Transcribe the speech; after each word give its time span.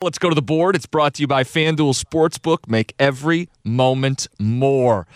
Let's 0.00 0.18
go 0.18 0.28
to 0.28 0.34
the 0.34 0.42
board. 0.42 0.76
It's 0.76 0.86
brought 0.86 1.14
to 1.14 1.22
you 1.22 1.26
by 1.26 1.42
FanDuel 1.42 2.00
Sportsbook. 2.00 2.68
Make 2.68 2.94
every 3.00 3.48
moment 3.64 4.28
more. 4.38 5.08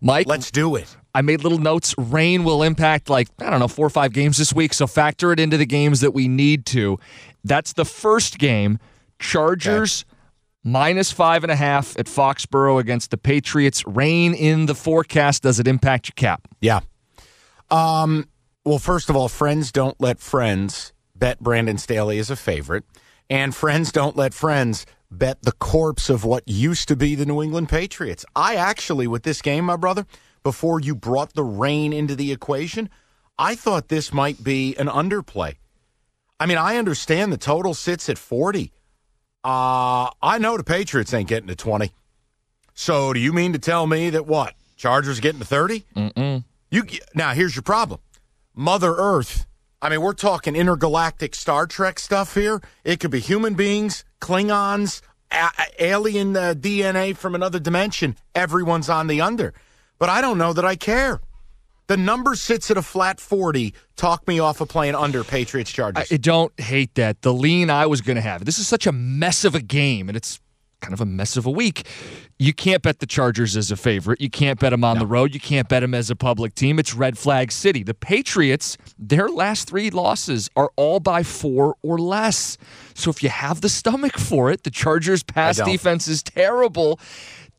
Mike, 0.00 0.26
Let's 0.26 0.50
do 0.50 0.76
it. 0.76 0.96
I 1.14 1.20
made 1.20 1.42
little 1.42 1.58
notes. 1.58 1.94
Rain 1.98 2.42
will 2.42 2.62
impact 2.62 3.10
like, 3.10 3.28
I 3.38 3.50
don't 3.50 3.60
know, 3.60 3.68
four 3.68 3.84
or 3.84 3.90
five 3.90 4.14
games 4.14 4.38
this 4.38 4.54
week. 4.54 4.72
So 4.72 4.86
factor 4.86 5.30
it 5.32 5.40
into 5.40 5.58
the 5.58 5.66
games 5.66 6.00
that 6.00 6.12
we 6.12 6.26
need 6.26 6.64
to. 6.66 6.98
That's 7.44 7.74
the 7.74 7.84
first 7.84 8.38
game. 8.38 8.78
Chargers 9.18 10.06
minus 10.64 11.12
five 11.12 11.42
and 11.44 11.50
a 11.50 11.56
half 11.56 11.98
at 11.98 12.06
Foxborough 12.06 12.80
against 12.80 13.10
the 13.10 13.18
Patriots. 13.18 13.86
Rain 13.86 14.32
in 14.32 14.64
the 14.64 14.74
forecast. 14.74 15.42
Does 15.42 15.60
it 15.60 15.68
impact 15.68 16.08
your 16.08 16.14
cap? 16.14 16.48
Yeah. 16.62 16.80
Um, 17.70 18.26
well, 18.64 18.78
first 18.78 19.10
of 19.10 19.16
all, 19.16 19.28
friends 19.28 19.70
don't 19.70 20.00
let 20.00 20.18
friends 20.18 20.94
bet 21.14 21.40
Brandon 21.40 21.76
Staley 21.76 22.16
is 22.16 22.30
a 22.30 22.36
favorite, 22.36 22.84
and 23.30 23.54
friends 23.54 23.92
don't 23.92 24.16
let 24.16 24.34
friends 24.34 24.84
bet 25.10 25.42
the 25.42 25.52
corpse 25.52 26.10
of 26.10 26.24
what 26.24 26.42
used 26.46 26.88
to 26.88 26.96
be 26.96 27.14
the 27.14 27.24
New 27.24 27.42
England 27.42 27.68
Patriots. 27.68 28.24
I 28.36 28.56
actually, 28.56 29.06
with 29.06 29.22
this 29.22 29.40
game, 29.40 29.64
my 29.64 29.76
brother, 29.76 30.06
before 30.42 30.80
you 30.80 30.94
brought 30.94 31.34
the 31.34 31.44
rain 31.44 31.92
into 31.92 32.14
the 32.14 32.32
equation, 32.32 32.90
I 33.38 33.54
thought 33.54 33.88
this 33.88 34.12
might 34.12 34.42
be 34.44 34.76
an 34.76 34.88
underplay. 34.88 35.56
I 36.38 36.46
mean, 36.46 36.58
I 36.58 36.76
understand 36.76 37.32
the 37.32 37.38
total 37.38 37.74
sits 37.74 38.08
at 38.08 38.18
40. 38.18 38.72
Uh, 39.42 40.10
I 40.22 40.38
know 40.38 40.56
the 40.56 40.64
Patriots 40.64 41.14
ain't 41.14 41.28
getting 41.28 41.48
to 41.48 41.56
20. 41.56 41.92
So 42.74 43.12
do 43.12 43.20
you 43.20 43.32
mean 43.32 43.52
to 43.52 43.58
tell 43.58 43.86
me 43.86 44.10
that 44.10 44.26
what? 44.26 44.54
Chargers 44.76 45.20
getting 45.20 45.40
to 45.40 45.46
30? 45.46 45.84
Mm-mm. 45.94 46.44
You 46.70 46.84
now 47.14 47.32
here's 47.34 47.54
your 47.54 47.62
problem. 47.62 48.00
Mother 48.54 48.94
Earth. 48.96 49.46
I 49.82 49.88
mean, 49.88 50.02
we're 50.02 50.12
talking 50.12 50.54
intergalactic 50.56 51.34
Star 51.34 51.66
Trek 51.66 51.98
stuff 51.98 52.34
here. 52.34 52.60
It 52.84 53.00
could 53.00 53.10
be 53.10 53.20
human 53.20 53.54
beings, 53.54 54.04
Klingons, 54.20 55.00
a- 55.30 55.50
alien 55.78 56.36
uh, 56.36 56.54
DNA 56.54 57.16
from 57.16 57.34
another 57.34 57.58
dimension. 57.58 58.16
Everyone's 58.34 58.90
on 58.90 59.06
the 59.06 59.20
under. 59.20 59.54
But 59.98 60.08
I 60.10 60.20
don't 60.20 60.38
know 60.38 60.52
that 60.52 60.64
I 60.64 60.76
care. 60.76 61.20
The 61.86 61.96
number 61.96 62.34
sits 62.36 62.70
at 62.70 62.76
a 62.76 62.82
flat 62.82 63.18
40. 63.18 63.74
Talk 63.96 64.28
me 64.28 64.38
off 64.38 64.60
of 64.60 64.68
playing 64.68 64.94
under 64.94 65.24
Patriots 65.24 65.72
Chargers. 65.72 66.06
I 66.12 66.16
don't 66.18 66.52
hate 66.60 66.94
that. 66.94 67.22
The 67.22 67.32
lean 67.32 67.68
I 67.68 67.86
was 67.86 68.00
going 68.00 68.16
to 68.16 68.22
have. 68.22 68.44
This 68.44 68.58
is 68.58 68.68
such 68.68 68.86
a 68.86 68.92
mess 68.92 69.44
of 69.44 69.54
a 69.54 69.60
game, 69.60 70.08
and 70.08 70.16
it's 70.16 70.40
kind 70.80 70.94
of 70.94 71.00
a 71.00 71.06
mess 71.06 71.36
of 71.36 71.46
a 71.46 71.50
week. 71.50 71.86
You 72.38 72.54
can't 72.54 72.82
bet 72.82 73.00
the 73.00 73.06
Chargers 73.06 73.56
as 73.56 73.70
a 73.70 73.76
favorite. 73.76 74.20
You 74.20 74.30
can't 74.30 74.58
bet 74.58 74.70
them 74.70 74.82
on 74.82 74.98
the 74.98 75.06
road. 75.06 75.34
You 75.34 75.40
can't 75.40 75.68
bet 75.68 75.82
them 75.82 75.92
as 75.92 76.10
a 76.10 76.16
public 76.16 76.54
team. 76.54 76.78
It's 76.78 76.94
red 76.94 77.18
flag 77.18 77.52
city. 77.52 77.82
The 77.82 77.92
Patriots, 77.92 78.78
their 78.98 79.28
last 79.28 79.68
three 79.68 79.90
losses 79.90 80.48
are 80.56 80.70
all 80.76 81.00
by 81.00 81.22
four 81.22 81.76
or 81.82 81.98
less. 81.98 82.56
So 82.94 83.10
if 83.10 83.22
you 83.22 83.28
have 83.28 83.60
the 83.60 83.68
stomach 83.68 84.16
for 84.16 84.50
it, 84.50 84.62
the 84.62 84.70
Chargers' 84.70 85.22
pass 85.22 85.58
defense 85.66 86.08
is 86.08 86.22
terrible. 86.22 86.98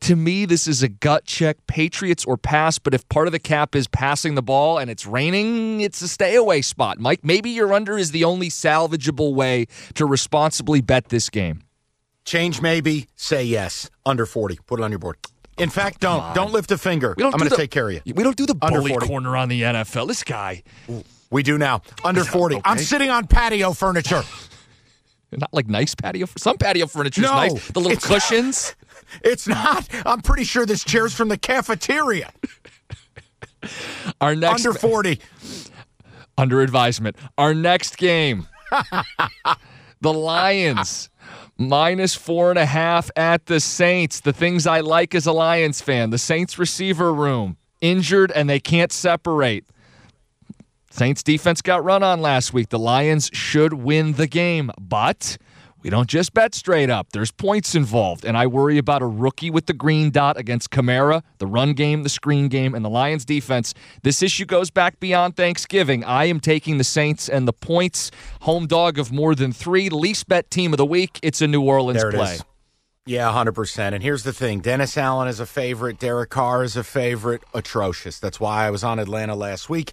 To 0.00 0.16
me, 0.16 0.46
this 0.46 0.66
is 0.66 0.82
a 0.82 0.88
gut 0.88 1.26
check, 1.26 1.58
Patriots 1.68 2.24
or 2.24 2.36
pass. 2.36 2.80
But 2.80 2.92
if 2.92 3.08
part 3.08 3.28
of 3.28 3.32
the 3.32 3.38
cap 3.38 3.76
is 3.76 3.86
passing 3.86 4.34
the 4.34 4.42
ball 4.42 4.78
and 4.78 4.90
it's 4.90 5.06
raining, 5.06 5.80
it's 5.80 6.02
a 6.02 6.08
stay 6.08 6.34
away 6.34 6.60
spot. 6.60 6.98
Mike, 6.98 7.20
maybe 7.22 7.50
your 7.50 7.72
under 7.72 7.96
is 7.96 8.10
the 8.10 8.24
only 8.24 8.48
salvageable 8.48 9.32
way 9.32 9.66
to 9.94 10.04
responsibly 10.04 10.80
bet 10.80 11.10
this 11.10 11.30
game. 11.30 11.62
Change 12.24 12.62
maybe, 12.62 13.08
say 13.16 13.44
yes. 13.44 13.90
Under 14.06 14.26
40. 14.26 14.58
Put 14.66 14.80
it 14.80 14.82
on 14.82 14.90
your 14.92 14.98
board. 14.98 15.16
In 15.58 15.68
oh, 15.68 15.72
fact, 15.72 16.00
don't. 16.00 16.34
Don't 16.34 16.52
lift 16.52 16.70
a 16.70 16.78
finger. 16.78 17.14
We 17.16 17.22
don't 17.22 17.34
I'm 17.34 17.38
do 17.38 17.44
going 17.44 17.50
to 17.50 17.56
take 17.56 17.70
care 17.70 17.88
of 17.88 17.94
you. 18.06 18.14
We 18.14 18.22
don't 18.22 18.36
do 18.36 18.46
the 18.46 18.56
Under 18.62 18.78
bully 18.80 18.90
40. 18.92 19.06
corner 19.06 19.36
on 19.36 19.48
the 19.48 19.62
NFL. 19.62 20.08
This 20.08 20.22
guy, 20.22 20.62
We 21.30 21.42
do 21.42 21.58
now. 21.58 21.82
Under 22.04 22.24
40. 22.24 22.60
I'm 22.64 22.78
sitting 22.78 23.10
on 23.10 23.26
patio 23.26 23.72
furniture. 23.72 24.22
not 25.32 25.52
like 25.52 25.66
nice 25.68 25.94
patio. 25.94 26.26
Some 26.36 26.56
patio 26.58 26.86
furniture 26.86 27.22
is 27.22 27.26
No, 27.26 27.34
nice. 27.34 27.68
The 27.68 27.80
little 27.80 27.92
it's- 27.92 28.06
cushions. 28.06 28.74
It's 29.22 29.46
not. 29.46 29.86
I'm 30.06 30.22
pretty 30.22 30.44
sure 30.44 30.64
this 30.64 30.82
chair's 30.82 31.12
from 31.12 31.28
the 31.28 31.36
cafeteria. 31.36 32.32
Our 34.22 34.34
next 34.34 34.64
Under 34.64 34.78
40. 34.78 35.20
under 36.38 36.62
advisement. 36.62 37.16
Our 37.36 37.52
next 37.52 37.98
game, 37.98 38.46
the 40.00 40.12
Lions 40.14 41.10
minus 41.58 42.14
four 42.14 42.50
and 42.50 42.58
a 42.58 42.66
half 42.66 43.10
at 43.16 43.46
the 43.46 43.60
Saints. 43.60 44.20
The 44.20 44.32
things 44.32 44.66
I 44.66 44.80
like 44.80 45.14
as 45.14 45.26
a 45.26 45.32
Lions 45.32 45.80
fan: 45.80 46.10
the 46.10 46.18
Saints 46.18 46.58
receiver 46.58 47.12
room 47.12 47.56
injured 47.80 48.32
and 48.32 48.48
they 48.48 48.60
can't 48.60 48.92
separate. 48.92 49.64
Saints 50.90 51.22
defense 51.22 51.62
got 51.62 51.84
run 51.84 52.02
on 52.02 52.20
last 52.20 52.52
week. 52.52 52.68
The 52.68 52.78
Lions 52.78 53.30
should 53.32 53.72
win 53.72 54.12
the 54.12 54.26
game, 54.26 54.70
but 54.78 55.38
we 55.82 55.90
don't 55.90 56.08
just 56.08 56.32
bet 56.34 56.54
straight 56.54 56.90
up. 56.90 57.08
There's 57.12 57.30
points 57.30 57.74
involved, 57.74 58.24
and 58.24 58.36
I 58.36 58.46
worry 58.46 58.78
about 58.78 59.02
a 59.02 59.06
rookie 59.06 59.50
with 59.50 59.66
the 59.66 59.72
green 59.72 60.10
dot 60.10 60.36
against 60.36 60.70
Kamara, 60.70 61.22
the 61.38 61.46
run 61.46 61.72
game, 61.74 62.02
the 62.02 62.08
screen 62.08 62.48
game, 62.48 62.74
and 62.74 62.84
the 62.84 62.90
Lions 62.90 63.24
defense. 63.24 63.74
This 64.02 64.22
issue 64.22 64.44
goes 64.44 64.70
back 64.70 65.00
beyond 65.00 65.36
Thanksgiving. 65.36 66.04
I 66.04 66.24
am 66.26 66.40
taking 66.40 66.78
the 66.78 66.84
Saints 66.84 67.28
and 67.28 67.46
the 67.48 67.52
points. 67.52 68.10
Home 68.42 68.66
dog 68.66 68.98
of 68.98 69.12
more 69.12 69.34
than 69.34 69.52
three. 69.52 69.88
Least 69.88 70.28
bet 70.28 70.50
team 70.50 70.72
of 70.72 70.76
the 70.78 70.86
week. 70.86 71.18
It's 71.22 71.42
a 71.42 71.46
New 71.46 71.62
Orleans 71.62 72.00
There 72.00 72.10
it 72.10 72.14
play. 72.14 72.34
is. 72.34 72.44
Yeah, 73.04 73.32
100%. 73.32 73.94
And 73.94 74.02
here's 74.02 74.22
the 74.22 74.32
thing 74.32 74.60
Dennis 74.60 74.96
Allen 74.96 75.26
is 75.26 75.40
a 75.40 75.46
favorite. 75.46 75.98
Derek 75.98 76.30
Carr 76.30 76.62
is 76.62 76.76
a 76.76 76.84
favorite. 76.84 77.42
Atrocious. 77.52 78.20
That's 78.20 78.38
why 78.38 78.66
I 78.66 78.70
was 78.70 78.84
on 78.84 78.98
Atlanta 79.00 79.34
last 79.34 79.68
week. 79.68 79.92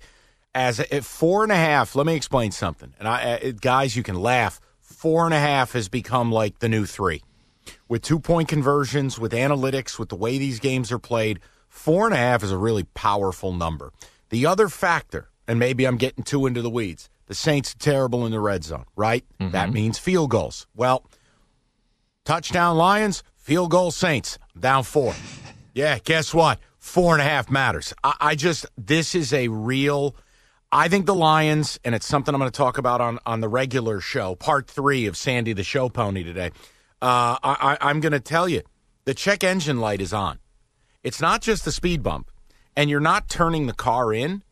As 0.53 0.79
a, 0.79 0.93
at 0.93 1.03
four 1.03 1.41
and 1.43 1.51
a 1.51 1.55
half, 1.55 1.95
let 1.95 2.05
me 2.05 2.15
explain 2.15 2.51
something. 2.51 2.93
And 2.99 3.07
I, 3.07 3.33
uh, 3.43 3.51
guys, 3.59 3.95
you 3.95 4.03
can 4.03 4.15
laugh. 4.15 4.59
Four 4.89 5.25
and 5.25 5.33
a 5.33 5.39
half 5.39 5.73
has 5.73 5.87
become 5.87 6.31
like 6.31 6.59
the 6.59 6.67
new 6.67 6.85
three. 6.85 7.21
With 7.87 8.01
two 8.01 8.19
point 8.19 8.49
conversions, 8.49 9.19
with 9.19 9.31
analytics, 9.31 9.97
with 9.97 10.09
the 10.09 10.15
way 10.15 10.37
these 10.37 10.59
games 10.59 10.91
are 10.91 10.99
played, 10.99 11.39
four 11.67 12.05
and 12.05 12.13
a 12.13 12.17
half 12.17 12.43
is 12.43 12.51
a 12.51 12.57
really 12.57 12.83
powerful 12.83 13.53
number. 13.53 13.93
The 14.29 14.45
other 14.45 14.67
factor, 14.67 15.29
and 15.47 15.57
maybe 15.59 15.85
I'm 15.85 15.97
getting 15.97 16.23
too 16.23 16.45
into 16.47 16.61
the 16.61 16.69
weeds, 16.69 17.09
the 17.27 17.35
Saints 17.35 17.75
are 17.75 17.77
terrible 17.77 18.25
in 18.25 18.31
the 18.31 18.39
red 18.39 18.63
zone, 18.63 18.85
right? 18.95 19.23
Mm-hmm. 19.39 19.51
That 19.51 19.71
means 19.71 19.99
field 19.99 20.31
goals. 20.31 20.67
Well, 20.75 21.05
touchdown 22.25 22.75
Lions, 22.75 23.23
field 23.37 23.71
goal 23.71 23.91
Saints, 23.91 24.37
down 24.59 24.83
four. 24.83 25.13
Yeah, 25.73 25.99
guess 25.99 26.33
what? 26.33 26.59
Four 26.79 27.13
and 27.13 27.21
a 27.21 27.25
half 27.25 27.49
matters. 27.49 27.93
I, 28.03 28.15
I 28.19 28.35
just, 28.35 28.65
this 28.77 29.15
is 29.15 29.31
a 29.31 29.47
real. 29.47 30.15
I 30.71 30.87
think 30.87 31.07
the 31.07 31.15
Lions, 31.15 31.79
and 31.83 31.95
it's 31.95 32.05
something 32.05 32.33
I'm 32.33 32.39
going 32.39 32.51
to 32.51 32.55
talk 32.55 32.77
about 32.77 33.01
on, 33.01 33.17
on 33.25 33.41
the 33.41 33.49
regular 33.49 33.99
show, 34.01 34.35
part 34.35 34.67
three 34.67 35.07
of 35.07 35.17
Sandy 35.17 35.53
the 35.53 35.63
Show 35.63 35.89
Pony 35.89 36.23
today. 36.23 36.51
Uh, 37.01 37.37
I, 37.41 37.77
I, 37.81 37.89
I'm 37.89 38.01
going 38.01 38.11
to 38.11 38.19
tell 38.19 38.47
you 38.47 38.61
the 39.05 39.15
check 39.15 39.43
engine 39.43 39.79
light 39.79 39.99
is 39.99 40.13
on. 40.13 40.37
It's 41.03 41.19
not 41.19 41.41
just 41.41 41.65
the 41.65 41.71
speed 41.71 42.03
bump, 42.03 42.29
and 42.75 42.89
you're 42.89 42.99
not 42.99 43.29
turning 43.29 43.65
the 43.65 43.73
car 43.73 44.13
in, 44.13 44.43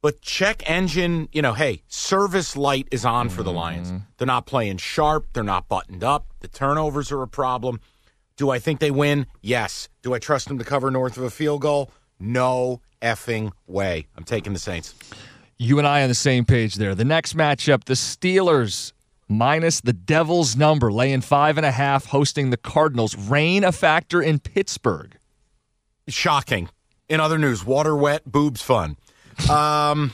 but 0.00 0.22
check 0.22 0.62
engine, 0.64 1.28
you 1.32 1.42
know, 1.42 1.52
hey, 1.52 1.82
service 1.88 2.56
light 2.56 2.88
is 2.90 3.04
on 3.04 3.28
for 3.28 3.42
the 3.42 3.52
Lions. 3.52 3.92
They're 4.16 4.26
not 4.26 4.46
playing 4.46 4.78
sharp, 4.78 5.26
they're 5.34 5.42
not 5.42 5.68
buttoned 5.68 6.04
up, 6.04 6.32
the 6.40 6.48
turnovers 6.48 7.12
are 7.12 7.22
a 7.22 7.28
problem. 7.28 7.80
Do 8.36 8.48
I 8.50 8.58
think 8.60 8.78
they 8.78 8.92
win? 8.92 9.26
Yes. 9.42 9.88
Do 10.02 10.14
I 10.14 10.20
trust 10.20 10.46
them 10.48 10.58
to 10.58 10.64
cover 10.64 10.90
north 10.90 11.16
of 11.16 11.24
a 11.24 11.30
field 11.30 11.60
goal? 11.60 11.90
No 12.20 12.80
effing 13.02 13.50
way. 13.66 14.06
I'm 14.16 14.22
taking 14.24 14.52
the 14.52 14.60
Saints. 14.60 14.94
You 15.58 15.78
and 15.78 15.86
I 15.88 16.02
on 16.02 16.08
the 16.08 16.14
same 16.14 16.44
page 16.44 16.76
there. 16.76 16.94
The 16.94 17.04
next 17.04 17.36
matchup, 17.36 17.84
the 17.84 17.94
Steelers 17.94 18.92
minus 19.28 19.80
the 19.80 19.92
Devils 19.92 20.56
number, 20.56 20.92
laying 20.92 21.20
five 21.20 21.56
and 21.56 21.66
a 21.66 21.72
half, 21.72 22.06
hosting 22.06 22.50
the 22.50 22.56
Cardinals. 22.56 23.16
Rain 23.16 23.64
a 23.64 23.72
factor 23.72 24.22
in 24.22 24.38
Pittsburgh. 24.38 25.16
Shocking. 26.08 26.68
In 27.08 27.20
other 27.20 27.38
news, 27.38 27.64
water 27.64 27.96
wet, 27.96 28.22
boobs 28.30 28.62
fun. 28.62 28.96
Um, 29.50 30.12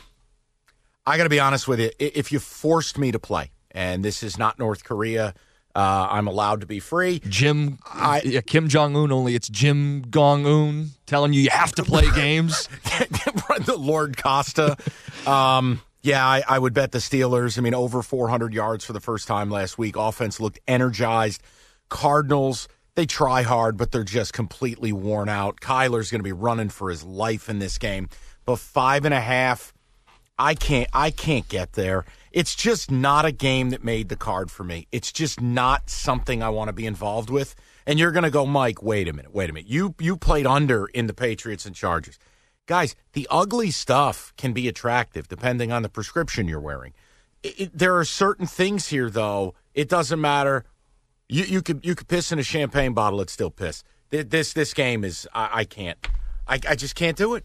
I 1.06 1.17
got 1.17 1.25
to 1.25 1.29
be 1.29 1.41
honest 1.41 1.69
with 1.69 1.81
you. 1.81 1.90
If 1.99 2.32
you 2.32 2.38
forced 2.38 2.99
me 2.99 3.12
to 3.12 3.19
play, 3.19 3.50
and 3.70 4.05
this 4.05 4.23
is 4.23 4.38
not 4.38 4.58
North 4.58 4.85
Korea, 4.85 5.35
uh, 5.75 6.08
I'm 6.11 6.29
allowed 6.29 6.61
to 6.61 6.67
be 6.67 6.79
free. 6.79 7.20
Jim, 7.29 7.79
I, 7.85 8.23
yeah, 8.25 8.40
Kim 8.43 8.69
Jong 8.69 8.97
Un. 8.97 9.11
Only 9.11 9.35
it's 9.35 9.49
Jim 9.49 10.02
Gong 10.02 10.47
Un 10.47 10.90
telling 11.06 11.32
you 11.32 11.40
you 11.40 11.50
have 11.50 11.73
to 11.73 11.82
play 11.82 12.08
games. 12.14 12.69
Lord 13.76 14.16
Costa. 14.16 14.76
Um, 15.26 15.81
yeah, 16.02 16.26
I, 16.26 16.43
I, 16.46 16.58
would 16.58 16.75
bet 16.75 16.93
the 16.93 16.99
Steelers. 16.99 17.56
I 17.56 17.62
mean, 17.62 17.75
over 17.75 18.02
400 18.02 18.52
yards 18.52 18.84
for 18.84 18.93
the 18.93 19.00
first 19.00 19.26
time 19.26 19.50
last 19.50 19.78
week. 19.78 19.96
Offense 19.96 20.38
looked 20.38 20.58
energized. 20.69 21.43
Cardinals, 21.88 22.69
they 22.94 23.06
try 23.06 23.43
hard, 23.43 23.76
but 23.76 23.90
they're 23.90 24.05
just 24.05 24.32
completely 24.32 24.93
worn 24.93 25.28
out. 25.28 25.61
Kyler's 25.61 26.11
going 26.11 26.20
to 26.20 26.25
be 26.25 26.32
running 26.32 26.69
for 26.69 26.90
his 26.90 27.02
life 27.02 27.49
in 27.49 27.58
this 27.58 27.78
game. 27.78 28.08
But 28.44 28.58
five 28.58 29.05
and 29.05 29.14
a 29.14 29.20
half, 29.20 29.72
I 30.38 30.55
can't. 30.55 30.90
I 30.93 31.11
can't 31.11 31.49
get 31.49 31.72
there. 31.72 32.05
It's 32.32 32.55
just 32.55 32.90
not 32.90 33.25
a 33.25 33.32
game 33.32 33.70
that 33.70 33.84
made 33.84 34.08
the 34.08 34.16
card 34.16 34.50
for 34.50 34.64
me. 34.64 34.88
It's 34.90 35.12
just 35.12 35.40
not 35.40 35.88
something 35.88 36.43
I 36.43 36.50
want 36.50 36.69
to 36.69 36.72
be 36.72 36.84
involved 36.84 37.31
with. 37.31 37.55
And 37.87 37.99
you're 37.99 38.12
going 38.12 38.25
to 38.25 38.31
go, 38.31 38.44
Mike. 38.44 38.82
Wait 38.82 39.08
a 39.08 39.12
minute. 39.12 39.32
Wait 39.32 39.49
a 39.49 39.52
minute. 39.52 39.70
You 39.70 39.94
you 40.00 40.16
played 40.16 40.46
under 40.46 40.87
in 40.87 41.06
the 41.06 41.14
Patriots 41.14 41.64
and 41.64 41.75
Chargers. 41.75 42.19
Guys, 42.66 42.94
the 43.12 43.26
ugly 43.31 43.70
stuff 43.70 44.32
can 44.37 44.52
be 44.52 44.69
attractive 44.69 45.28
depending 45.28 45.70
on 45.70 45.82
the 45.82 45.88
prescription 45.88 46.49
you're 46.49 46.61
wearing. 46.61 46.94
It, 47.43 47.61
it, 47.61 47.78
there 47.78 47.96
are 47.99 48.05
certain 48.05 48.46
things 48.46 48.88
here, 48.88 49.11
though. 49.11 49.55
It 49.75 49.88
doesn't 49.88 50.20
matter. 50.20 50.64
You 51.28 51.44
you 51.44 51.62
could 51.62 51.84
you 51.84 51.94
could 51.94 52.08
piss 52.08 52.32
in 52.32 52.38
a 52.38 52.43
champagne 52.43 52.94
bottle; 52.94 53.20
it's 53.20 53.32
still 53.32 53.50
piss. 53.50 53.84
This 54.11 54.52
this 54.52 54.72
game 54.72 55.05
is 55.05 55.28
I, 55.34 55.50
I 55.52 55.64
can't. 55.64 55.99
I, 56.46 56.61
I 56.69 56.75
just 56.75 56.94
can't 56.94 57.16
do 57.16 57.34
it. 57.34 57.44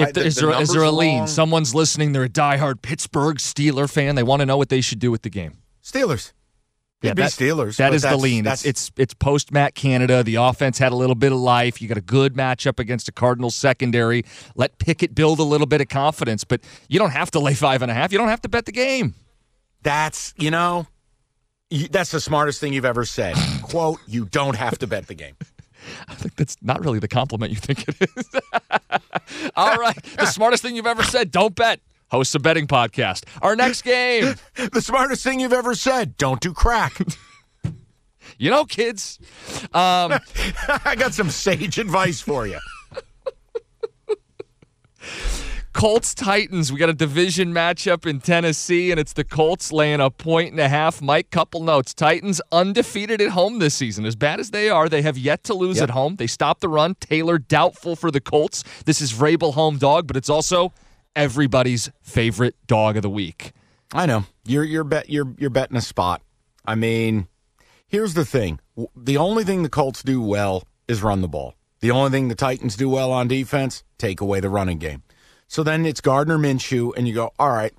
If 0.00 0.14
the, 0.14 0.24
is, 0.24 0.36
the 0.36 0.46
there, 0.46 0.60
is 0.60 0.72
there 0.72 0.82
a 0.82 0.90
lean? 0.90 1.26
Someone's 1.26 1.74
listening. 1.74 2.12
They're 2.12 2.24
a 2.24 2.28
diehard 2.28 2.82
Pittsburgh 2.82 3.36
Steeler 3.36 3.90
fan. 3.90 4.14
They 4.14 4.22
want 4.22 4.40
to 4.40 4.46
know 4.46 4.56
what 4.56 4.68
they 4.68 4.80
should 4.80 4.98
do 4.98 5.10
with 5.10 5.22
the 5.22 5.30
game. 5.30 5.58
Steelers. 5.82 6.32
Yeah, 7.02 7.14
that, 7.14 7.30
Steelers. 7.30 7.76
That 7.76 7.94
is 7.94 8.02
the 8.02 8.16
lean. 8.16 8.46
It's, 8.46 8.64
it's 8.66 8.92
it's 8.98 9.14
post 9.14 9.52
Matt 9.52 9.74
Canada. 9.74 10.22
The 10.22 10.34
offense 10.34 10.76
had 10.76 10.92
a 10.92 10.96
little 10.96 11.14
bit 11.14 11.32
of 11.32 11.38
life. 11.38 11.80
You 11.80 11.88
got 11.88 11.96
a 11.96 12.02
good 12.02 12.34
matchup 12.34 12.78
against 12.78 13.08
a 13.08 13.12
Cardinals 13.12 13.56
secondary. 13.56 14.22
Let 14.54 14.78
Pickett 14.78 15.14
build 15.14 15.38
a 15.38 15.42
little 15.42 15.66
bit 15.66 15.80
of 15.80 15.88
confidence, 15.88 16.44
but 16.44 16.60
you 16.88 16.98
don't 16.98 17.12
have 17.12 17.30
to 17.30 17.40
lay 17.40 17.54
five 17.54 17.80
and 17.80 17.90
a 17.90 17.94
half. 17.94 18.12
You 18.12 18.18
don't 18.18 18.28
have 18.28 18.42
to 18.42 18.50
bet 18.50 18.66
the 18.66 18.72
game. 18.72 19.14
That's 19.82 20.34
you 20.36 20.50
know, 20.50 20.88
that's 21.90 22.10
the 22.10 22.20
smartest 22.20 22.60
thing 22.60 22.74
you've 22.74 22.84
ever 22.84 23.06
said. 23.06 23.34
Quote: 23.62 23.98
You 24.06 24.26
don't 24.26 24.56
have 24.56 24.78
to 24.80 24.86
bet 24.86 25.06
the 25.06 25.14
game. 25.14 25.36
I 26.08 26.14
think 26.14 26.36
that's 26.36 26.58
not 26.60 26.84
really 26.84 26.98
the 26.98 27.08
compliment 27.08 27.50
you 27.50 27.56
think 27.56 27.88
it 27.88 27.96
is. 28.16 28.30
All 29.56 29.76
right. 29.76 30.02
The 30.18 30.26
smartest 30.26 30.62
thing 30.62 30.76
you've 30.76 30.86
ever 30.86 31.02
said, 31.02 31.30
don't 31.30 31.54
bet. 31.54 31.80
Host 32.10 32.34
a 32.34 32.40
betting 32.40 32.66
podcast. 32.66 33.24
Our 33.40 33.54
next 33.54 33.82
game. 33.82 34.34
the 34.72 34.80
smartest 34.80 35.22
thing 35.22 35.40
you've 35.40 35.52
ever 35.52 35.74
said, 35.74 36.16
don't 36.16 36.40
do 36.40 36.52
crack. 36.52 36.98
you 38.38 38.50
know, 38.50 38.64
kids. 38.64 39.18
Um, 39.72 40.18
I 40.84 40.96
got 40.98 41.14
some 41.14 41.30
sage 41.30 41.78
advice 41.78 42.20
for 42.20 42.46
you. 42.46 42.58
Colts 45.72 46.14
Titans. 46.14 46.72
We 46.72 46.78
got 46.78 46.88
a 46.88 46.94
division 46.94 47.54
matchup 47.54 48.04
in 48.04 48.20
Tennessee, 48.20 48.90
and 48.90 48.98
it's 48.98 49.12
the 49.12 49.24
Colts 49.24 49.72
laying 49.72 50.00
a 50.00 50.10
point 50.10 50.50
and 50.50 50.60
a 50.60 50.68
half. 50.68 51.00
Mike, 51.00 51.30
couple 51.30 51.62
notes. 51.62 51.94
Titans 51.94 52.40
undefeated 52.50 53.20
at 53.20 53.30
home 53.30 53.60
this 53.60 53.74
season. 53.74 54.04
As 54.04 54.16
bad 54.16 54.40
as 54.40 54.50
they 54.50 54.68
are, 54.68 54.88
they 54.88 55.02
have 55.02 55.16
yet 55.16 55.44
to 55.44 55.54
lose 55.54 55.76
yep. 55.76 55.84
at 55.84 55.90
home. 55.90 56.16
They 56.16 56.26
stopped 56.26 56.60
the 56.60 56.68
run. 56.68 56.96
Taylor 56.96 57.38
doubtful 57.38 57.94
for 57.96 58.10
the 58.10 58.20
Colts. 58.20 58.64
This 58.84 59.00
is 59.00 59.12
Vrabel 59.12 59.54
home 59.54 59.78
dog, 59.78 60.06
but 60.06 60.16
it's 60.16 60.28
also 60.28 60.72
everybody's 61.14 61.90
favorite 62.02 62.56
dog 62.66 62.96
of 62.96 63.02
the 63.02 63.10
week. 63.10 63.52
I 63.92 64.06
know 64.06 64.24
you're 64.44 64.64
you're 64.64 64.84
bet 64.84 65.08
you're 65.08 65.34
you're 65.38 65.50
betting 65.50 65.76
a 65.76 65.80
spot. 65.80 66.22
I 66.64 66.74
mean, 66.74 67.28
here's 67.86 68.14
the 68.14 68.24
thing: 68.24 68.60
the 68.96 69.16
only 69.16 69.44
thing 69.44 69.62
the 69.62 69.68
Colts 69.68 70.02
do 70.02 70.20
well 70.20 70.64
is 70.88 71.02
run 71.02 71.22
the 71.22 71.28
ball. 71.28 71.54
The 71.80 71.90
only 71.90 72.10
thing 72.10 72.28
the 72.28 72.34
Titans 72.34 72.76
do 72.76 72.88
well 72.88 73.10
on 73.10 73.28
defense, 73.28 73.84
take 73.98 74.20
away 74.20 74.40
the 74.40 74.50
running 74.50 74.78
game. 74.78 75.02
So 75.50 75.64
then 75.64 75.84
it's 75.84 76.00
Gardner 76.00 76.38
Minshew, 76.38 76.92
and 76.96 77.08
you 77.08 77.14
go, 77.14 77.32
all 77.36 77.50
right, 77.50 77.74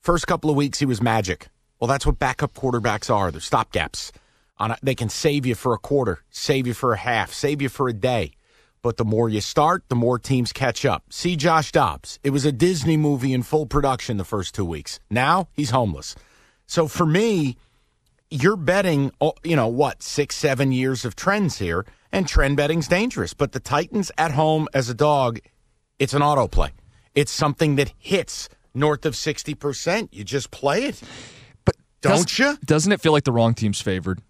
first 0.00 0.28
couple 0.28 0.48
of 0.48 0.54
weeks 0.54 0.78
he 0.78 0.86
was 0.86 1.02
magic. 1.02 1.48
Well, 1.80 1.88
that's 1.88 2.06
what 2.06 2.20
backup 2.20 2.54
quarterbacks 2.54 3.12
are. 3.12 3.32
They're 3.32 3.40
stopgaps. 3.40 4.12
On 4.58 4.76
they 4.80 4.94
can 4.94 5.08
save 5.08 5.44
you 5.44 5.56
for 5.56 5.74
a 5.74 5.78
quarter, 5.78 6.22
save 6.30 6.68
you 6.68 6.74
for 6.74 6.92
a 6.92 6.96
half, 6.96 7.32
save 7.32 7.60
you 7.60 7.68
for 7.68 7.88
a 7.88 7.92
day. 7.92 8.30
But 8.80 8.96
the 8.96 9.04
more 9.04 9.28
you 9.28 9.40
start, 9.40 9.88
the 9.88 9.96
more 9.96 10.20
teams 10.20 10.52
catch 10.52 10.84
up. 10.84 11.02
See 11.10 11.34
Josh 11.34 11.72
Dobbs. 11.72 12.20
It 12.22 12.30
was 12.30 12.44
a 12.44 12.52
Disney 12.52 12.96
movie 12.96 13.32
in 13.32 13.42
full 13.42 13.66
production 13.66 14.16
the 14.16 14.24
first 14.24 14.54
two 14.54 14.64
weeks. 14.64 15.00
Now 15.10 15.48
he's 15.54 15.70
homeless. 15.70 16.14
So 16.68 16.86
for 16.86 17.06
me, 17.06 17.56
you're 18.30 18.56
betting, 18.56 19.10
oh, 19.20 19.34
you 19.42 19.56
know, 19.56 19.66
what, 19.66 20.00
six, 20.00 20.36
seven 20.36 20.70
years 20.70 21.04
of 21.04 21.16
trends 21.16 21.58
here, 21.58 21.84
and 22.12 22.28
trend 22.28 22.56
betting's 22.56 22.86
dangerous. 22.86 23.34
But 23.34 23.50
the 23.50 23.58
Titans 23.58 24.12
at 24.16 24.30
home 24.30 24.68
as 24.72 24.88
a 24.88 24.94
dog 24.94 25.40
it's 25.98 26.14
an 26.14 26.22
autoplay. 26.22 26.70
It's 27.14 27.32
something 27.32 27.76
that 27.76 27.92
hits 27.98 28.48
north 28.74 29.04
of 29.04 29.14
60%. 29.14 30.08
You 30.12 30.24
just 30.24 30.50
play 30.50 30.84
it. 30.84 31.02
But 31.64 31.76
don't 32.00 32.26
does, 32.26 32.38
you? 32.38 32.56
Doesn't 32.64 32.92
it 32.92 33.00
feel 33.00 33.12
like 33.12 33.24
the 33.24 33.32
wrong 33.32 33.54
team's 33.54 33.80
favored? 33.80 34.20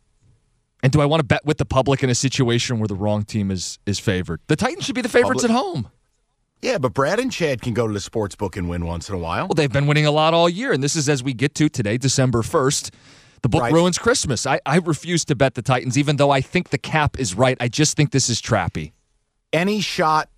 And 0.82 0.92
do 0.92 1.00
I 1.00 1.06
want 1.06 1.20
to 1.20 1.24
bet 1.24 1.44
with 1.44 1.58
the 1.58 1.64
public 1.64 2.02
in 2.02 2.10
a 2.10 2.14
situation 2.14 2.78
where 2.78 2.86
the 2.86 2.94
wrong 2.94 3.24
team 3.24 3.50
is 3.50 3.78
is 3.84 3.98
favored? 3.98 4.40
The 4.46 4.56
Titans 4.56 4.84
should 4.84 4.94
be 4.94 5.02
the 5.02 5.08
favorites 5.08 5.42
public. 5.42 5.50
at 5.50 5.62
home. 5.62 5.90
Yeah, 6.62 6.78
but 6.78 6.92
Brad 6.94 7.20
and 7.20 7.30
Chad 7.30 7.62
can 7.62 7.74
go 7.74 7.86
to 7.86 7.92
the 7.92 8.00
sports 8.00 8.34
book 8.34 8.56
and 8.56 8.68
win 8.68 8.84
once 8.84 9.08
in 9.08 9.14
a 9.14 9.18
while. 9.18 9.46
Well, 9.46 9.54
they've 9.54 9.72
been 9.72 9.86
winning 9.86 10.06
a 10.06 10.10
lot 10.10 10.34
all 10.34 10.48
year, 10.48 10.72
and 10.72 10.82
this 10.82 10.96
is 10.96 11.08
as 11.08 11.22
we 11.22 11.32
get 11.32 11.54
to 11.56 11.68
today, 11.68 11.98
December 11.98 12.42
1st. 12.42 12.90
The 13.42 13.48
book 13.48 13.62
right. 13.62 13.72
ruins 13.72 13.98
Christmas. 13.98 14.44
I, 14.44 14.58
I 14.66 14.78
refuse 14.78 15.24
to 15.26 15.36
bet 15.36 15.54
the 15.54 15.62
Titans, 15.62 15.96
even 15.96 16.16
though 16.16 16.32
I 16.32 16.40
think 16.40 16.70
the 16.70 16.78
cap 16.78 17.18
is 17.20 17.34
right. 17.36 17.56
I 17.60 17.68
just 17.68 17.96
think 17.96 18.10
this 18.10 18.28
is 18.28 18.42
trappy. 18.42 18.92
Any 19.52 19.80
shot 19.80 20.28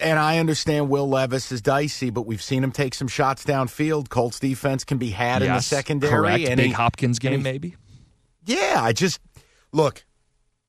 and 0.00 0.18
I 0.18 0.38
understand 0.38 0.88
Will 0.88 1.08
Levis 1.08 1.52
is 1.52 1.62
dicey, 1.62 2.10
but 2.10 2.22
we've 2.22 2.42
seen 2.42 2.64
him 2.64 2.72
take 2.72 2.94
some 2.94 3.08
shots 3.08 3.44
downfield. 3.44 4.08
Colts 4.08 4.40
defense 4.40 4.84
can 4.84 4.98
be 4.98 5.10
had 5.10 5.42
yes, 5.42 5.48
in 5.48 5.54
the 5.54 5.62
secondary. 5.62 6.12
Correct. 6.12 6.44
Any, 6.48 6.62
Big 6.64 6.72
Hopkins 6.72 7.18
game, 7.18 7.42
maybe. 7.42 7.76
Yeah, 8.44 8.80
I 8.82 8.92
just 8.92 9.20
look. 9.72 10.04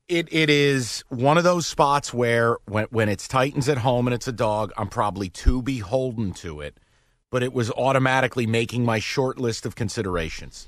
It 0.07 0.27
it 0.31 0.49
is 0.49 1.03
one 1.07 1.37
of 1.37 1.43
those 1.43 1.65
spots 1.65 2.13
where 2.13 2.57
when 2.65 2.85
when 2.91 3.09
it's 3.09 3.27
Titans 3.27 3.69
at 3.69 3.77
home 3.77 4.07
and 4.07 4.13
it's 4.13 4.27
a 4.27 4.33
dog, 4.33 4.71
I'm 4.77 4.89
probably 4.89 5.29
too 5.29 5.61
beholden 5.61 6.33
to 6.35 6.61
it. 6.61 6.77
But 7.29 7.43
it 7.43 7.53
was 7.53 7.71
automatically 7.71 8.45
making 8.45 8.83
my 8.83 8.99
short 8.99 9.39
list 9.39 9.65
of 9.65 9.75
considerations. 9.75 10.67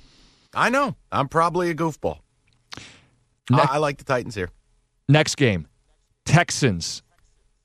I 0.53 0.69
know 0.69 0.95
I'm 1.11 1.27
probably 1.27 1.69
a 1.69 1.75
goofball. 1.75 2.19
I, 3.51 3.67
I 3.71 3.77
like 3.79 3.97
the 3.97 4.05
Titans 4.05 4.35
here. 4.35 4.49
Next 5.09 5.35
game, 5.35 5.67
Texans 6.25 7.03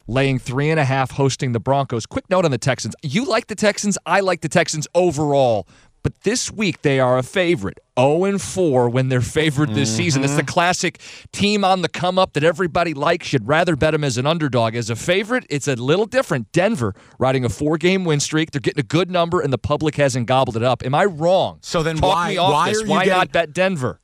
laying 0.08 0.38
three 0.38 0.70
and 0.70 0.80
a 0.80 0.84
half 0.84 1.12
hosting 1.12 1.52
the 1.52 1.60
Broncos. 1.60 2.06
Quick 2.06 2.28
note 2.30 2.44
on 2.44 2.50
the 2.50 2.58
Texans. 2.58 2.96
You 3.02 3.24
like 3.24 3.46
the 3.46 3.54
Texans. 3.54 3.96
I 4.06 4.20
like 4.20 4.40
the 4.40 4.48
Texans 4.48 4.88
overall. 4.94 5.68
But 6.02 6.22
this 6.22 6.50
week 6.50 6.82
they 6.82 7.00
are 7.00 7.18
a 7.18 7.22
favorite. 7.22 7.80
0 7.98 8.24
and 8.24 8.40
4 8.40 8.88
when 8.88 9.08
they're 9.08 9.20
favored 9.20 9.74
this 9.74 9.90
mm-hmm. 9.90 9.96
season. 9.96 10.24
It's 10.24 10.36
the 10.36 10.44
classic 10.44 11.00
team 11.32 11.64
on 11.64 11.82
the 11.82 11.88
come 11.88 12.18
up 12.18 12.34
that 12.34 12.44
everybody 12.44 12.94
likes. 12.94 13.32
You'd 13.32 13.46
rather 13.46 13.74
bet 13.76 13.92
them 13.92 14.04
as 14.04 14.16
an 14.16 14.26
underdog. 14.26 14.76
As 14.76 14.88
a 14.88 14.96
favorite, 14.96 15.44
it's 15.50 15.66
a 15.66 15.74
little 15.74 16.06
different. 16.06 16.52
Denver 16.52 16.94
riding 17.18 17.44
a 17.44 17.48
four 17.48 17.76
game 17.76 18.04
win 18.04 18.20
streak. 18.20 18.52
They're 18.52 18.60
getting 18.60 18.80
a 18.80 18.84
good 18.84 19.10
number, 19.10 19.40
and 19.40 19.52
the 19.52 19.58
public 19.58 19.96
hasn't 19.96 20.26
gobbled 20.26 20.56
it 20.56 20.62
up. 20.62 20.84
Am 20.84 20.94
I 20.94 21.04
wrong? 21.04 21.58
So 21.62 21.82
then 21.82 21.96
Talk 21.96 22.14
why, 22.14 22.36
why 22.36 22.68
this. 22.68 22.82
are 22.82 22.84
you 22.86 22.90
why 22.90 23.04
getting, 23.04 23.18
not 23.18 23.32
bet 23.32 23.52
Denver? 23.52 24.00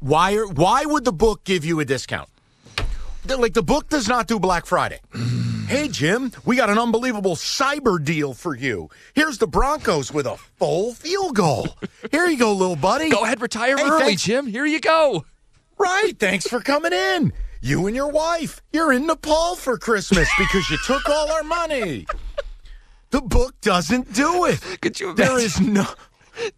Why 0.00 0.34
are, 0.34 0.46
why 0.48 0.84
would 0.84 1.04
the 1.04 1.12
book 1.12 1.44
give 1.44 1.64
you 1.64 1.78
a 1.78 1.84
discount? 1.84 2.28
Like 3.28 3.54
the 3.54 3.62
book 3.62 3.88
does 3.88 4.08
not 4.08 4.26
do 4.26 4.38
Black 4.38 4.66
Friday. 4.66 5.00
Mm. 5.12 5.66
Hey, 5.66 5.86
Jim, 5.86 6.32
we 6.44 6.56
got 6.56 6.68
an 6.68 6.78
unbelievable 6.78 7.36
cyber 7.36 8.02
deal 8.02 8.34
for 8.34 8.56
you. 8.56 8.88
Here's 9.14 9.38
the 9.38 9.46
Broncos 9.46 10.12
with 10.12 10.26
a 10.26 10.36
full 10.58 10.94
field 10.94 11.36
goal. 11.36 11.68
Here 12.10 12.26
you 12.26 12.36
go, 12.36 12.52
little 12.52 12.74
buddy. 12.74 13.08
Go 13.08 13.22
ahead, 13.22 13.40
retire 13.40 13.76
Hey, 13.76 13.84
early, 13.88 14.00
thanks. 14.00 14.22
Jim. 14.22 14.46
Here 14.46 14.66
you 14.66 14.80
go. 14.80 15.24
Right. 15.78 16.18
Thanks 16.18 16.48
for 16.48 16.60
coming 16.60 16.92
in. 16.92 17.32
You 17.60 17.86
and 17.86 17.94
your 17.94 18.10
wife, 18.10 18.62
you're 18.72 18.92
in 18.92 19.06
Nepal 19.06 19.54
for 19.54 19.78
Christmas 19.78 20.28
because 20.38 20.68
you 20.70 20.78
took 20.86 21.08
all 21.08 21.30
our 21.30 21.44
money. 21.44 22.06
The 23.10 23.20
book 23.20 23.60
doesn't 23.60 24.12
do 24.12 24.46
it. 24.46 24.60
Could 24.80 24.98
you 24.98 25.10
imagine? 25.10 25.36
is 25.36 25.60
no. 25.60 25.86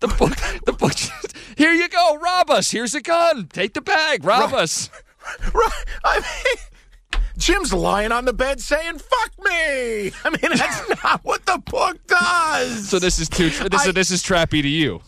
The 0.00 0.08
book, 0.08 0.36
the 0.64 0.72
book. 0.72 0.92
Here 1.56 1.72
you 1.72 1.88
go. 1.88 2.16
Rob 2.18 2.50
us. 2.50 2.70
Here's 2.70 2.94
a 2.94 3.00
gun. 3.00 3.48
Take 3.52 3.74
the 3.74 3.80
bag. 3.80 4.24
Rob 4.24 4.54
us. 4.54 4.90
Right. 5.54 5.84
I 6.04 6.20
mean, 6.20 7.20
Jim's 7.38 7.72
lying 7.72 8.12
on 8.12 8.24
the 8.24 8.32
bed 8.32 8.60
saying, 8.60 8.98
fuck 8.98 9.32
me. 9.44 10.12
I 10.24 10.30
mean, 10.30 10.56
that's 10.56 10.88
not 11.04 11.24
what 11.24 11.44
the 11.46 11.58
book 11.66 11.98
does. 12.06 12.88
So 12.88 12.98
this 12.98 13.18
is 13.18 13.28
too. 13.28 13.50
This 13.50 13.86
I- 13.86 13.88
is 13.88 13.94
this 13.94 14.10
is 14.10 14.22
trappy 14.22 14.62
to 14.62 14.68
you. 14.68 15.00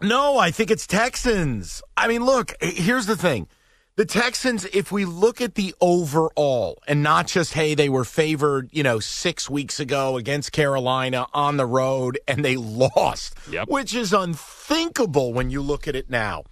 No, 0.00 0.38
I 0.38 0.50
think 0.52 0.70
it's 0.70 0.86
Texans. 0.86 1.82
I 1.96 2.06
mean, 2.08 2.24
look, 2.24 2.54
here's 2.62 3.06
the 3.06 3.16
thing. 3.16 3.48
The 3.96 4.04
Texans, 4.04 4.64
if 4.66 4.92
we 4.92 5.04
look 5.04 5.40
at 5.40 5.56
the 5.56 5.74
overall 5.80 6.80
and 6.86 7.02
not 7.02 7.26
just, 7.26 7.54
hey, 7.54 7.74
they 7.74 7.88
were 7.88 8.04
favored, 8.04 8.68
you 8.72 8.84
know, 8.84 9.00
six 9.00 9.50
weeks 9.50 9.80
ago 9.80 10.16
against 10.16 10.52
Carolina 10.52 11.26
on 11.34 11.56
the 11.56 11.66
road 11.66 12.16
and 12.28 12.44
they 12.44 12.56
lost, 12.56 13.34
Yep. 13.50 13.66
which 13.68 13.92
is 13.96 14.12
unthinkable 14.12 15.32
when 15.32 15.50
you 15.50 15.60
look 15.62 15.88
at 15.88 15.96
it 15.96 16.08
now. 16.08 16.44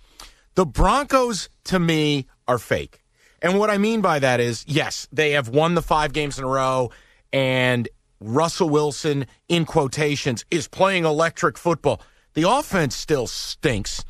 The 0.56 0.66
Broncos, 0.66 1.48
to 1.66 1.78
me, 1.78 2.26
are 2.48 2.58
fake. 2.58 3.02
And 3.42 3.58
what 3.58 3.70
I 3.70 3.78
mean 3.78 4.00
by 4.00 4.18
that 4.18 4.40
is, 4.40 4.64
yes, 4.66 5.06
they 5.12 5.32
have 5.32 5.48
won 5.48 5.74
the 5.74 5.82
five 5.82 6.12
games 6.12 6.38
in 6.38 6.44
a 6.44 6.48
row, 6.48 6.90
and 7.32 7.88
Russell 8.20 8.70
Wilson, 8.70 9.26
in 9.48 9.66
quotations, 9.66 10.44
is 10.50 10.68
playing 10.68 11.04
electric 11.04 11.58
football. 11.58 12.00
The 12.34 12.48
offense 12.48 12.96
still 12.96 13.26
stinks. 13.26 14.04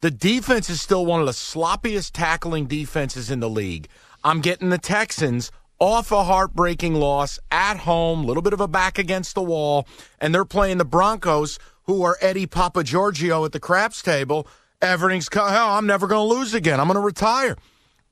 The 0.00 0.10
defense 0.10 0.70
is 0.70 0.80
still 0.80 1.04
one 1.04 1.20
of 1.20 1.26
the 1.26 1.32
sloppiest 1.32 2.12
tackling 2.12 2.66
defenses 2.66 3.30
in 3.30 3.40
the 3.40 3.50
league. 3.50 3.88
I'm 4.24 4.40
getting 4.40 4.70
the 4.70 4.78
Texans 4.78 5.52
off 5.78 6.12
a 6.12 6.24
heartbreaking 6.24 6.94
loss 6.94 7.38
at 7.50 7.78
home, 7.78 8.24
a 8.24 8.26
little 8.26 8.42
bit 8.42 8.52
of 8.52 8.60
a 8.60 8.68
back 8.68 8.98
against 8.98 9.34
the 9.34 9.42
wall, 9.42 9.86
and 10.20 10.34
they're 10.34 10.44
playing 10.44 10.78
the 10.78 10.84
Broncos, 10.84 11.58
who 11.84 12.02
are 12.02 12.16
Eddie 12.20 12.46
Papa 12.46 12.84
Giorgio 12.84 13.44
at 13.44 13.52
the 13.52 13.60
craps 13.60 14.02
table. 14.02 14.46
Everything's, 14.80 15.28
hell, 15.32 15.70
I'm 15.70 15.86
never 15.86 16.06
going 16.06 16.28
to 16.28 16.34
lose 16.34 16.54
again. 16.54 16.80
I'm 16.80 16.86
going 16.86 16.94
to 16.94 17.00
retire. 17.00 17.56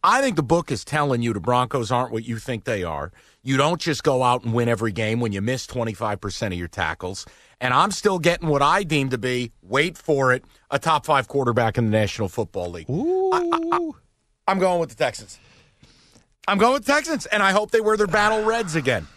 I 0.02 0.20
think 0.20 0.36
the 0.36 0.44
book 0.44 0.70
is 0.70 0.84
telling 0.84 1.22
you 1.22 1.32
the 1.32 1.40
Broncos 1.40 1.90
aren't 1.90 2.12
what 2.12 2.24
you 2.24 2.38
think 2.38 2.64
they 2.64 2.84
are. 2.84 3.10
You 3.42 3.56
don't 3.56 3.80
just 3.80 4.04
go 4.04 4.22
out 4.22 4.44
and 4.44 4.54
win 4.54 4.68
every 4.68 4.92
game 4.92 5.18
when 5.18 5.32
you 5.32 5.40
miss 5.40 5.66
25% 5.66 6.46
of 6.48 6.52
your 6.54 6.68
tackles. 6.68 7.26
And 7.60 7.74
I'm 7.74 7.90
still 7.90 8.20
getting 8.20 8.48
what 8.48 8.62
I 8.62 8.84
deem 8.84 9.08
to 9.10 9.18
be, 9.18 9.50
wait 9.60 9.98
for 9.98 10.32
it, 10.32 10.44
a 10.70 10.78
top 10.78 11.04
five 11.04 11.26
quarterback 11.26 11.78
in 11.78 11.86
the 11.86 11.90
National 11.90 12.28
Football 12.28 12.70
League. 12.70 12.88
Ooh. 12.88 13.94
I'm 14.46 14.60
going 14.60 14.78
with 14.78 14.90
the 14.90 14.94
Texans. 14.94 15.40
I'm 16.46 16.58
going 16.58 16.74
with 16.74 16.84
the 16.84 16.92
Texans, 16.92 17.26
and 17.26 17.42
I 17.42 17.50
hope 17.50 17.72
they 17.72 17.80
wear 17.80 17.96
their 17.96 18.06
battle 18.06 18.44
reds 18.44 18.76
again. 18.76 19.08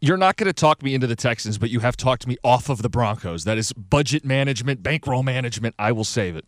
You're 0.00 0.16
not 0.16 0.36
going 0.36 0.46
to 0.46 0.52
talk 0.52 0.82
me 0.82 0.94
into 0.94 1.06
the 1.06 1.16
Texans, 1.16 1.58
but 1.58 1.70
you 1.70 1.80
have 1.80 1.96
talked 1.96 2.26
me 2.26 2.36
off 2.44 2.68
of 2.68 2.82
the 2.82 2.88
Broncos. 2.88 3.44
That 3.44 3.58
is 3.58 3.72
budget 3.72 4.24
management, 4.24 4.82
bankroll 4.82 5.22
management. 5.22 5.74
I 5.78 5.90
will 5.92 6.04
save 6.04 6.36
it. 6.36 6.44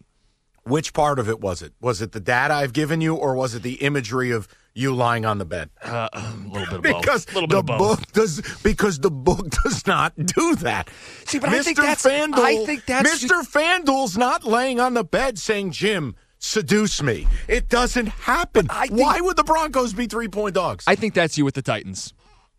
Which 0.64 0.94
part 0.94 1.18
of 1.18 1.28
it 1.28 1.40
was 1.40 1.60
it? 1.60 1.72
Was 1.80 2.00
it 2.00 2.12
the 2.12 2.20
data 2.20 2.54
I've 2.54 2.72
given 2.72 3.00
you, 3.02 3.14
or 3.14 3.34
was 3.34 3.54
it 3.54 3.62
the 3.62 3.74
imagery 3.74 4.30
of 4.30 4.48
you 4.74 4.94
lying 4.94 5.26
on 5.26 5.36
the 5.38 5.44
bed? 5.44 5.68
Uh, 5.82 6.08
a 6.12 6.32
little 6.50 6.80
bit 6.80 6.94
of 6.94 7.00
because 7.00 7.26
both. 7.26 7.44
A 7.44 7.46
the 7.46 7.58
of 7.58 7.66
both. 7.66 7.78
book 7.78 8.12
does 8.12 8.40
because 8.62 8.98
the 9.00 9.10
book 9.10 9.50
does 9.62 9.86
not 9.86 10.14
do 10.16 10.54
that. 10.56 10.88
See, 11.26 11.38
but 11.38 11.50
Mr. 11.50 11.54
I 11.58 11.62
think 11.62 11.76
that's- 11.76 12.02
FanDuel, 12.02 12.38
I 12.38 12.64
think 12.64 12.86
that's 12.86 13.24
Mr. 13.24 13.42
FanDuel's 13.46 14.16
not 14.16 14.44
laying 14.44 14.80
on 14.80 14.94
the 14.94 15.04
bed 15.04 15.38
saying, 15.38 15.72
"Jim, 15.72 16.16
seduce 16.38 17.02
me." 17.02 17.26
It 17.46 17.68
doesn't 17.68 18.06
happen. 18.06 18.66
I 18.70 18.86
think- 18.86 19.00
Why 19.00 19.20
would 19.20 19.36
the 19.36 19.44
Broncos 19.44 19.92
be 19.92 20.06
three 20.06 20.28
point 20.28 20.54
dogs? 20.54 20.84
I 20.86 20.94
think 20.94 21.12
that's 21.12 21.36
you 21.36 21.44
with 21.44 21.54
the 21.56 21.62
Titans. 21.62 22.14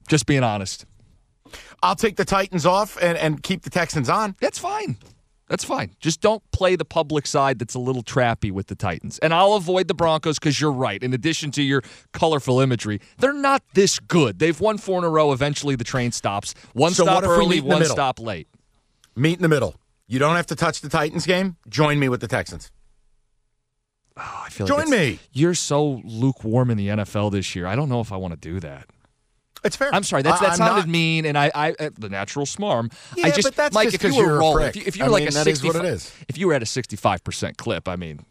Just 0.07 0.27
being 0.27 0.43
honest. 0.43 0.85
I'll 1.81 1.95
take 1.95 2.17
the 2.17 2.25
Titans 2.25 2.67
off 2.67 2.97
and, 3.01 3.17
and 3.17 3.41
keep 3.41 3.63
the 3.63 3.69
Texans 3.71 4.09
on. 4.09 4.35
That's 4.39 4.59
fine. 4.59 4.97
That's 5.47 5.63
fine. 5.63 5.91
Just 5.99 6.21
don't 6.21 6.41
play 6.51 6.75
the 6.75 6.85
public 6.85 7.27
side 7.27 7.59
that's 7.59 7.75
a 7.75 7.79
little 7.79 8.01
trappy 8.01 8.51
with 8.51 8.65
the 8.67 8.73
Titans. 8.75 9.19
And 9.19 9.31
I'll 9.33 9.53
avoid 9.53 9.87
the 9.87 9.93
Broncos 9.93 10.39
because 10.39 10.59
you're 10.59 10.71
right. 10.71 11.01
In 11.03 11.13
addition 11.13 11.51
to 11.51 11.61
your 11.61 11.83
colorful 12.13 12.59
imagery, 12.61 12.99
they're 13.19 13.31
not 13.31 13.61
this 13.75 13.99
good. 13.99 14.39
They've 14.39 14.59
won 14.59 14.79
four 14.79 14.97
in 14.97 15.03
a 15.03 15.09
row. 15.09 15.31
Eventually, 15.31 15.75
the 15.75 15.83
train 15.83 16.11
stops. 16.11 16.55
One 16.73 16.93
So 16.93 17.03
stop 17.03 17.15
what 17.15 17.23
if 17.25 17.29
we 17.29 17.35
early, 17.35 17.47
meet 17.49 17.57
in 17.63 17.69
the 17.69 17.75
one 17.75 17.85
stop 17.85 18.19
late. 18.19 18.47
Meet 19.15 19.37
in 19.37 19.43
the 19.43 19.47
middle. 19.47 19.75
You 20.07 20.17
don't 20.19 20.35
have 20.35 20.47
to 20.47 20.55
touch 20.55 20.81
the 20.81 20.89
Titans 20.89 21.25
game. 21.27 21.57
Join 21.69 21.99
me 21.99 22.09
with 22.09 22.21
the 22.21 22.27
Texans. 22.27 22.71
Oh, 24.17 24.43
I 24.45 24.49
feel 24.49 24.65
Join 24.65 24.77
like 24.79 24.87
it's- 24.87 25.09
me. 25.13 25.19
You're 25.33 25.55
so 25.55 26.01
lukewarm 26.05 26.71
in 26.71 26.77
the 26.77 26.87
NFL 26.87 27.31
this 27.31 27.55
year. 27.55 27.67
I 27.67 27.75
don't 27.75 27.89
know 27.89 27.99
if 28.01 28.11
I 28.11 28.17
want 28.17 28.33
to 28.33 28.39
do 28.39 28.59
that. 28.61 28.87
It's 29.65 29.75
fair. 29.75 29.89
I'm 29.93 30.03
sorry. 30.03 30.21
That's, 30.21 30.41
I- 30.41 30.45
that 30.45 30.51
I'm 30.51 30.57
sounded 30.57 30.81
not- 30.81 30.87
mean, 30.87 31.25
and 31.25 31.37
I, 31.37 31.51
I 31.53 31.71
uh, 31.71 31.89
the 31.99 32.07
natural 32.09 32.45
smarm. 32.45 32.93
Yeah, 33.17 33.27
I 33.27 33.31
just, 33.31 33.43
but 33.43 33.55
that's 33.55 33.73
Mike, 33.73 33.89
just 33.89 34.03
if 34.03 34.13
you 34.13 34.25
were 34.25 34.37
rolling, 34.39 34.67
if 34.67 34.75
you, 34.75 34.83
if 34.85 34.97
you 34.97 35.03
I 35.03 35.07
like 35.07 35.21
mean, 35.21 35.27
a 35.29 35.31
that 35.31 35.47
is 35.47 35.59
65, 35.59 35.75
what 35.75 35.85
it 35.85 35.93
is. 35.93 36.13
if 36.29 36.37
you 36.37 36.47
were 36.47 36.53
at 36.53 36.61
a 36.63 36.65
65 36.65 37.23
percent 37.23 37.57
clip, 37.57 37.87
I 37.87 37.95
mean, 37.97 38.25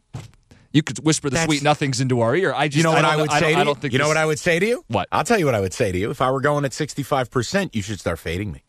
you 0.72 0.82
could 0.82 0.98
whisper 1.04 1.28
the 1.30 1.34
That's- 1.34 1.46
sweet 1.46 1.62
nothings 1.62 2.00
into 2.00 2.20
our 2.20 2.34
ear. 2.34 2.52
I 2.54 2.68
just, 2.68 2.76
You 2.78 2.82
know 2.84 2.90
what 2.90 3.02
don't 3.02 3.10
I 3.10 3.16
would 3.16 3.30
I 3.30 3.40
say 3.40 3.54
I 3.54 3.58
you? 3.58 3.64
don't 3.64 3.80
think 3.80 3.92
you 3.92 3.98
know 3.98 4.08
what 4.08 4.16
I 4.16 4.24
would 4.26 4.38
say 4.38 4.58
to 4.58 4.66
you? 4.66 4.84
What? 4.88 5.08
I'll 5.12 5.24
tell 5.24 5.38
you 5.38 5.44
what 5.46 5.54
I 5.54 5.60
would 5.60 5.74
say 5.74 5.92
to 5.92 5.98
you. 5.98 6.10
If 6.10 6.20
I 6.22 6.30
were 6.30 6.40
going 6.40 6.64
at 6.64 6.70
65%, 6.72 7.74
you 7.74 7.82
should 7.82 8.00
start 8.00 8.18
fading 8.18 8.50
me. 8.52 8.62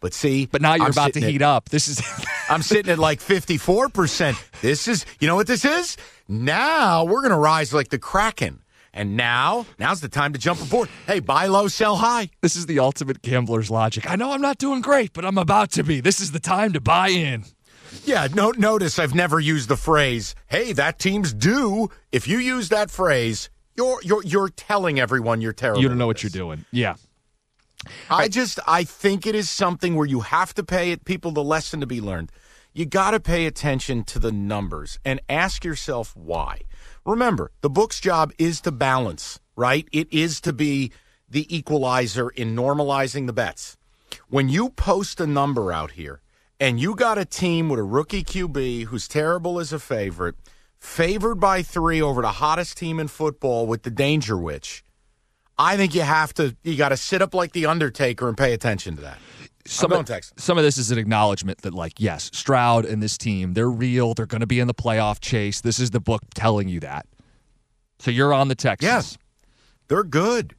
But 0.00 0.12
see, 0.12 0.46
But 0.46 0.60
now 0.60 0.74
you're 0.74 0.84
I'm 0.84 0.90
about 0.92 1.06
to 1.06 1.12
sitting 1.14 1.24
at- 1.24 1.30
heat 1.30 1.42
up. 1.42 1.68
This 1.70 1.88
is 1.88 2.02
I'm 2.50 2.62
sitting 2.62 2.92
at 2.92 2.98
like 2.98 3.18
54%. 3.20 4.60
This 4.60 4.86
is, 4.88 5.06
you 5.20 5.26
know 5.26 5.34
what 5.34 5.46
this 5.46 5.64
is? 5.64 5.96
Now 6.28 7.04
we're 7.04 7.20
going 7.22 7.30
to 7.32 7.38
rise 7.38 7.72
like 7.72 7.88
the 7.88 7.98
Kraken. 7.98 8.60
And 8.96 9.14
now, 9.14 9.66
now's 9.78 10.00
the 10.00 10.08
time 10.08 10.32
to 10.32 10.38
jump 10.38 10.60
aboard. 10.62 10.88
Hey, 11.06 11.20
buy 11.20 11.46
low, 11.46 11.68
sell 11.68 11.96
high. 11.96 12.30
this 12.40 12.56
is 12.56 12.64
the 12.64 12.78
ultimate 12.78 13.20
gambler's 13.20 13.70
logic. 13.70 14.10
I 14.10 14.16
know 14.16 14.32
I'm 14.32 14.40
not 14.40 14.56
doing 14.56 14.80
great, 14.80 15.12
but 15.12 15.22
I'm 15.22 15.36
about 15.36 15.70
to 15.72 15.84
be. 15.84 16.00
This 16.00 16.18
is 16.18 16.32
the 16.32 16.40
time 16.40 16.72
to 16.72 16.80
buy 16.80 17.08
in. 17.08 17.44
Yeah, 18.06 18.26
no, 18.32 18.52
notice 18.52 18.98
I've 18.98 19.14
never 19.14 19.38
used 19.38 19.68
the 19.68 19.76
phrase, 19.76 20.34
hey, 20.46 20.72
that 20.72 20.98
team's 20.98 21.34
due. 21.34 21.90
If 22.10 22.26
you 22.26 22.38
use 22.38 22.70
that 22.70 22.90
phrase, 22.90 23.50
you're, 23.76 24.00
you're, 24.02 24.22
you're 24.24 24.48
telling 24.48 24.98
everyone 24.98 25.42
you're 25.42 25.52
terrible. 25.52 25.82
You 25.82 25.88
don't 25.88 25.98
know 25.98 26.04
at 26.04 26.08
what 26.08 26.22
you're 26.22 26.30
doing. 26.30 26.64
Yeah. 26.72 26.94
I 28.08 28.28
just 28.28 28.58
I 28.66 28.84
think 28.84 29.26
it 29.26 29.34
is 29.34 29.50
something 29.50 29.94
where 29.94 30.06
you 30.06 30.20
have 30.20 30.54
to 30.54 30.64
pay 30.64 30.90
it 30.90 31.04
people 31.04 31.32
the 31.32 31.44
lesson 31.44 31.80
to 31.80 31.86
be 31.86 32.00
learned. 32.00 32.32
You 32.72 32.86
got 32.86 33.12
to 33.12 33.20
pay 33.20 33.46
attention 33.46 34.04
to 34.04 34.18
the 34.18 34.32
numbers 34.32 34.98
and 35.04 35.20
ask 35.28 35.64
yourself 35.64 36.16
why. 36.16 36.62
Remember, 37.06 37.52
the 37.60 37.70
book's 37.70 38.00
job 38.00 38.32
is 38.36 38.60
to 38.62 38.72
balance, 38.72 39.38
right? 39.54 39.88
It 39.92 40.12
is 40.12 40.40
to 40.40 40.52
be 40.52 40.90
the 41.28 41.46
equalizer 41.56 42.30
in 42.30 42.56
normalizing 42.56 43.26
the 43.26 43.32
bets. 43.32 43.76
When 44.28 44.48
you 44.48 44.70
post 44.70 45.20
a 45.20 45.26
number 45.26 45.72
out 45.72 45.92
here 45.92 46.20
and 46.58 46.80
you 46.80 46.96
got 46.96 47.16
a 47.16 47.24
team 47.24 47.68
with 47.68 47.78
a 47.78 47.84
rookie 47.84 48.24
QB 48.24 48.86
who's 48.86 49.06
terrible 49.06 49.60
as 49.60 49.72
a 49.72 49.78
favorite, 49.78 50.34
favored 50.80 51.36
by 51.36 51.62
3 51.62 52.02
over 52.02 52.22
the 52.22 52.32
hottest 52.32 52.76
team 52.76 52.98
in 52.98 53.06
football 53.06 53.68
with 53.68 53.84
the 53.84 53.90
Danger 53.90 54.36
Witch, 54.36 54.82
I 55.56 55.76
think 55.76 55.94
you 55.94 56.02
have 56.02 56.34
to 56.34 56.56
you 56.64 56.76
got 56.76 56.88
to 56.88 56.96
sit 56.96 57.22
up 57.22 57.34
like 57.34 57.52
the 57.52 57.66
Undertaker 57.66 58.28
and 58.28 58.36
pay 58.36 58.52
attention 58.52 58.96
to 58.96 59.02
that. 59.02 59.18
Some 59.66 59.92
of, 59.92 60.08
some 60.36 60.58
of 60.58 60.64
this 60.64 60.78
is 60.78 60.90
an 60.90 60.98
acknowledgement 60.98 61.62
that, 61.62 61.74
like, 61.74 61.94
yes, 61.98 62.30
Stroud 62.32 62.84
and 62.84 63.02
this 63.02 63.18
team, 63.18 63.54
they're 63.54 63.70
real. 63.70 64.14
They're 64.14 64.26
going 64.26 64.40
to 64.40 64.46
be 64.46 64.60
in 64.60 64.66
the 64.66 64.74
playoff 64.74 65.20
chase. 65.20 65.60
This 65.60 65.78
is 65.78 65.90
the 65.90 66.00
book 66.00 66.22
telling 66.34 66.68
you 66.68 66.80
that. 66.80 67.06
So 67.98 68.10
you're 68.10 68.32
on 68.32 68.48
the 68.48 68.54
Texans. 68.54 68.88
Yes. 68.88 69.18
They're 69.88 70.04
good. 70.04 70.54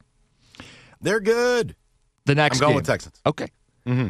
They're 1.00 1.20
good. 1.20 1.76
The 2.24 2.34
next 2.34 2.56
I'm 2.56 2.60
going 2.60 2.70
game. 2.70 2.76
with 2.76 2.86
Texans. 2.86 3.20
Okay. 3.24 3.48
Mm-hmm. 3.86 4.06